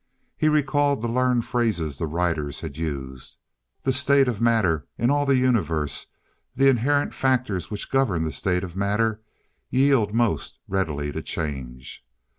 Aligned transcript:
He 0.35 0.49
recalled 0.49 1.03
the 1.03 1.07
learned 1.07 1.45
phrases 1.45 1.99
the 1.99 2.07
writers 2.07 2.61
had 2.61 2.75
used.... 2.75 3.37
The 3.83 3.93
state 3.93 4.27
of 4.27 4.41
matter. 4.41 4.87
In 4.97 5.11
all 5.11 5.27
the 5.27 5.37
Universe, 5.37 6.07
the 6.55 6.67
inherent 6.69 7.13
factors 7.13 7.69
which 7.69 7.91
govern 7.91 8.23
the 8.23 8.31
state 8.31 8.63
of 8.63 8.75
matter 8.75 9.21
yield 9.69 10.11
most 10.11 10.57
readily 10.67 11.11
to 11.11 11.19
a 11.19 11.21
change. 11.21 12.03